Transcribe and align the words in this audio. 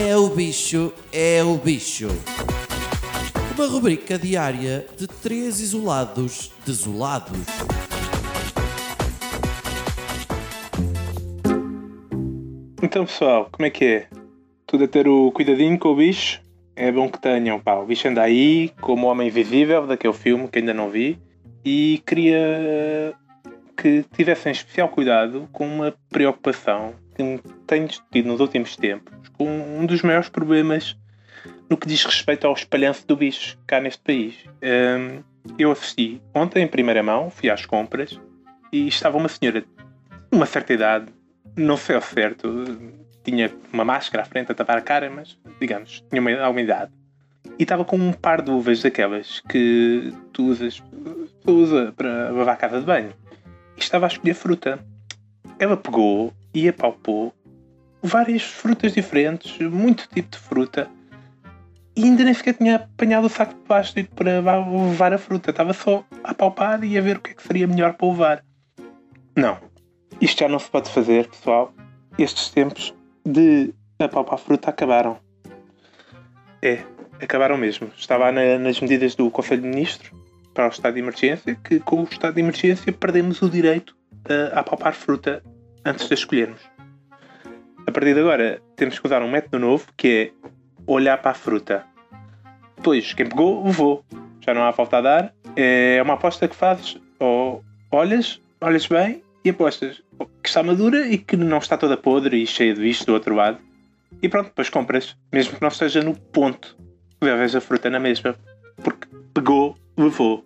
É 0.00 0.16
o 0.16 0.28
bicho, 0.28 0.92
é 1.12 1.42
o 1.42 1.56
bicho. 1.56 2.06
Uma 3.56 3.66
rubrica 3.66 4.16
diária 4.16 4.86
de 4.96 5.08
três 5.08 5.58
isolados 5.58 6.52
desolados. 6.64 7.36
Então 12.80 13.06
pessoal, 13.06 13.48
como 13.50 13.66
é 13.66 13.70
que 13.70 13.84
é? 13.84 14.08
Tudo 14.68 14.84
a 14.84 14.88
ter 14.88 15.08
o 15.08 15.32
cuidadinho 15.32 15.76
com 15.76 15.88
o 15.88 15.96
bicho? 15.96 16.40
É 16.76 16.92
bom 16.92 17.08
que 17.10 17.20
tenham, 17.20 17.58
pá. 17.58 17.74
O 17.74 17.84
bicho 17.84 18.06
anda 18.06 18.22
aí 18.22 18.70
como 18.80 19.08
o 19.08 19.10
Homem 19.10 19.26
Invisível, 19.26 19.84
daquele 19.84 20.14
filme 20.14 20.46
que 20.46 20.60
ainda 20.60 20.72
não 20.72 20.88
vi. 20.88 21.18
E 21.64 22.00
queria 22.06 23.12
que 23.76 24.04
tivessem 24.16 24.52
especial 24.52 24.88
cuidado 24.88 25.48
com 25.52 25.66
uma 25.66 25.92
preocupação 26.08 26.94
que 27.18 27.42
tenho 27.66 27.88
tido 28.12 28.26
nos 28.28 28.40
últimos 28.40 28.76
tempos, 28.76 29.28
com 29.30 29.46
um 29.46 29.84
dos 29.84 30.02
maiores 30.02 30.28
problemas 30.28 30.96
no 31.68 31.76
que 31.76 31.88
diz 31.88 32.04
respeito 32.04 32.46
ao 32.46 32.54
espalhanço 32.54 33.06
do 33.06 33.16
bicho 33.16 33.58
cá 33.66 33.80
neste 33.80 34.02
país. 34.02 34.36
Um, 34.62 35.22
eu 35.58 35.72
assisti 35.72 36.22
ontem 36.34 36.62
em 36.62 36.68
primeira 36.68 37.02
mão, 37.02 37.30
fui 37.30 37.50
às 37.50 37.66
compras 37.66 38.18
e 38.72 38.86
estava 38.86 39.16
uma 39.16 39.28
senhora 39.28 39.62
de 39.62 39.66
uma 40.30 40.46
certa 40.46 40.72
idade, 40.72 41.06
não 41.56 41.76
sei 41.76 41.96
ao 41.96 42.02
certo, 42.02 42.48
tinha 43.24 43.52
uma 43.72 43.84
máscara 43.84 44.22
à 44.22 44.26
frente 44.26 44.52
a 44.52 44.54
tapar 44.54 44.78
a 44.78 44.82
cara, 44.82 45.10
mas 45.10 45.38
digamos, 45.60 46.04
tinha 46.08 46.20
uma, 46.20 46.30
alguma 46.40 46.60
idade. 46.60 46.92
E 47.58 47.62
estava 47.64 47.84
com 47.84 47.96
um 47.96 48.12
par 48.12 48.42
de 48.42 48.50
uvas 48.50 48.82
daquelas 48.82 49.40
que 49.48 50.12
tu 50.32 50.44
usas, 50.44 50.82
usa 51.44 51.92
para 51.96 52.30
lavar 52.30 52.54
a 52.54 52.56
casa 52.56 52.78
de 52.78 52.86
banho. 52.86 53.12
E 53.76 53.80
estava 53.80 54.06
a 54.06 54.08
escolher 54.08 54.34
fruta. 54.34 54.78
Ela 55.58 55.76
pegou 55.76 56.32
e 56.54 56.68
apalpou 56.68 57.32
várias 58.02 58.42
frutas 58.42 58.92
diferentes, 58.92 59.58
muito 59.68 60.08
tipo 60.08 60.30
de 60.30 60.38
fruta, 60.38 60.90
e 61.98 62.04
ainda 62.04 62.22
nem 62.22 62.32
sequer 62.32 62.54
tinha 62.54 62.76
apanhado 62.76 63.26
o 63.26 63.28
saco 63.28 63.54
de 63.54 63.60
plástico 63.62 64.14
para 64.14 64.38
levar 64.38 65.12
a 65.12 65.18
fruta. 65.18 65.50
Estava 65.50 65.72
só 65.72 66.04
a 66.22 66.32
palpar 66.32 66.84
e 66.84 66.96
a 66.96 67.00
ver 67.00 67.16
o 67.16 67.20
que 67.20 67.32
é 67.32 67.34
que 67.34 67.42
seria 67.42 67.66
melhor 67.66 67.94
para 67.94 68.06
levar. 68.06 68.44
Não. 69.34 69.58
Isto 70.20 70.38
já 70.38 70.48
não 70.48 70.60
se 70.60 70.70
pode 70.70 70.88
fazer, 70.90 71.28
pessoal. 71.28 71.74
Estes 72.16 72.50
tempos 72.50 72.94
de 73.26 73.74
apalpar 73.98 74.38
fruta 74.38 74.70
acabaram. 74.70 75.18
É, 76.62 76.84
acabaram 77.20 77.56
mesmo. 77.56 77.90
Estava 77.96 78.30
na, 78.30 78.58
nas 78.60 78.80
medidas 78.80 79.16
do 79.16 79.28
Conselho 79.28 79.62
de 79.62 79.68
Ministros 79.68 80.12
para 80.54 80.66
o 80.66 80.70
estado 80.70 80.94
de 80.94 81.00
emergência 81.00 81.56
que 81.56 81.80
com 81.80 82.02
o 82.02 82.04
estado 82.04 82.34
de 82.34 82.40
emergência 82.40 82.92
perdemos 82.92 83.42
o 83.42 83.50
direito 83.50 83.96
a 84.54 84.60
apalpar 84.60 84.94
fruta 84.94 85.42
antes 85.84 86.08
de 86.08 86.14
escolhermos. 86.14 86.60
A 87.86 87.90
partir 87.90 88.14
de 88.14 88.20
agora 88.20 88.60
temos 88.76 88.98
que 88.98 89.06
usar 89.06 89.22
um 89.22 89.30
método 89.30 89.58
novo 89.58 89.86
que 89.96 90.32
é 90.44 90.48
olhar 90.86 91.18
para 91.18 91.30
a 91.30 91.34
fruta. 91.34 91.84
Depois, 92.76 93.12
quem 93.14 93.26
pegou, 93.26 93.64
levou. 93.64 94.04
Já 94.40 94.54
não 94.54 94.64
há 94.64 94.72
falta 94.72 94.98
a 94.98 95.00
dar. 95.00 95.34
É 95.56 96.00
uma 96.02 96.14
aposta 96.14 96.46
que 96.46 96.54
fazes. 96.54 97.00
Ou 97.18 97.64
olhas, 97.90 98.40
olhas 98.60 98.86
bem 98.86 99.22
e 99.44 99.50
apostas 99.50 100.02
que 100.42 100.48
está 100.48 100.62
madura 100.62 101.06
e 101.06 101.18
que 101.18 101.36
não 101.36 101.58
está 101.58 101.76
toda 101.76 101.96
podre 101.96 102.42
e 102.42 102.46
cheia 102.46 102.74
de 102.74 102.80
bicho 102.80 103.06
do 103.06 103.14
outro 103.14 103.34
lado. 103.34 103.58
E 104.22 104.28
pronto, 104.28 104.46
depois 104.46 104.68
compras. 104.68 105.16
Mesmo 105.32 105.56
que 105.56 105.62
não 105.62 105.68
esteja 105.68 106.02
no 106.02 106.14
ponto. 106.14 106.76
Leves 107.22 107.54
a 107.54 107.60
fruta 107.60 107.90
na 107.90 107.98
mesma. 107.98 108.34
Porque 108.82 109.08
pegou, 109.34 109.76
levou. 109.96 110.44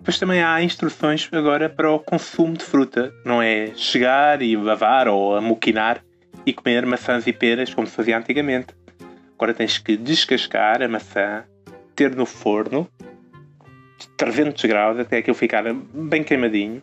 Depois 0.00 0.18
também 0.18 0.42
há 0.42 0.62
instruções 0.62 1.28
agora 1.30 1.68
para 1.68 1.92
o 1.92 1.98
consumo 1.98 2.56
de 2.56 2.64
fruta. 2.64 3.12
Não 3.22 3.42
é 3.42 3.74
chegar 3.76 4.40
e 4.40 4.56
lavar 4.56 5.06
ou 5.06 5.36
amoquinar 5.36 6.02
e 6.46 6.54
comer 6.54 6.86
maçãs 6.86 7.26
e 7.26 7.32
peras 7.34 7.72
como 7.74 7.86
se 7.86 7.94
fazia 7.94 8.16
antigamente. 8.16 8.74
Agora 9.34 9.52
tens 9.52 9.76
que 9.76 9.98
descascar 9.98 10.82
a 10.82 10.88
maçã, 10.88 11.44
ter 11.94 12.16
no 12.16 12.24
forno, 12.24 12.88
300 14.16 14.64
graus, 14.64 14.98
até 14.98 15.18
aquilo 15.18 15.36
ficar 15.36 15.64
bem 15.72 16.24
queimadinho. 16.24 16.82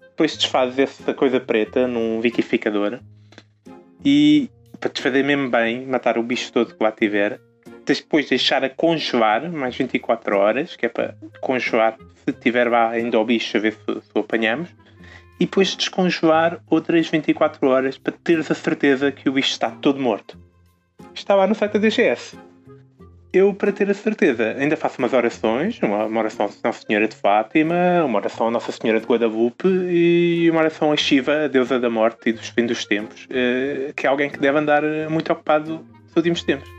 Depois 0.00 0.36
desfazes 0.36 0.78
essa 0.78 1.14
coisa 1.14 1.38
preta 1.38 1.86
num 1.86 2.20
liquidificador 2.20 2.98
e 4.04 4.50
para 4.80 4.90
desfazer 4.90 5.24
mesmo 5.24 5.48
bem, 5.50 5.86
matar 5.86 6.18
o 6.18 6.22
bicho 6.22 6.52
todo 6.52 6.74
que 6.74 6.82
lá 6.82 6.90
tiver, 6.90 7.40
depois 7.94 8.28
deixar 8.28 8.64
a 8.64 8.70
congelar 8.70 9.50
mais 9.50 9.76
24 9.76 10.36
horas, 10.36 10.76
que 10.76 10.86
é 10.86 10.88
para 10.88 11.16
congelar 11.40 11.96
se 12.24 12.32
tiver 12.32 12.68
lá 12.68 12.90
ainda 12.90 13.18
o 13.18 13.24
bicho, 13.24 13.56
a 13.56 13.60
ver 13.60 13.74
se, 13.74 14.00
se 14.00 14.10
o 14.14 14.20
apanhamos, 14.20 14.68
e 15.38 15.44
depois 15.44 15.74
descongelar 15.76 16.60
outras 16.68 17.08
24 17.08 17.68
horas 17.68 17.98
para 17.98 18.12
teres 18.12 18.50
a 18.50 18.54
certeza 18.54 19.12
que 19.12 19.28
o 19.28 19.32
bicho 19.32 19.50
está 19.50 19.70
todo 19.70 20.00
morto. 20.00 20.38
Está 21.14 21.34
lá 21.34 21.46
no 21.46 21.54
site 21.54 21.74
da 21.74 21.78
DGS. 21.78 22.38
Eu, 23.32 23.52
para 23.52 23.70
ter 23.70 23.90
a 23.90 23.94
certeza, 23.94 24.54
ainda 24.58 24.76
faço 24.76 24.98
umas 24.98 25.12
orações, 25.12 25.78
uma, 25.82 26.06
uma 26.06 26.20
oração 26.20 26.46
a 26.46 26.68
Nossa 26.68 26.86
Senhora 26.86 27.06
de 27.06 27.14
Fátima, 27.14 28.02
uma 28.04 28.18
oração 28.18 28.48
a 28.48 28.50
Nossa 28.50 28.72
Senhora 28.72 28.98
de 28.98 29.06
Guadalupe 29.06 29.68
e 29.68 30.48
uma 30.50 30.60
oração 30.60 30.90
a 30.90 30.96
Shiva, 30.96 31.44
a 31.44 31.48
deusa 31.48 31.78
da 31.78 31.90
morte 31.90 32.30
e 32.30 32.32
dos 32.32 32.48
fins 32.48 32.66
dos 32.66 32.84
tempos, 32.86 33.26
eh, 33.28 33.92
que 33.94 34.06
é 34.06 34.08
alguém 34.08 34.30
que 34.30 34.38
deve 34.38 34.58
andar 34.58 34.82
muito 35.10 35.30
ocupado 35.30 35.84
nos 36.04 36.16
últimos 36.16 36.42
tempos. 36.44 36.75